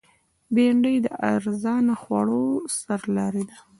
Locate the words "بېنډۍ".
0.53-0.95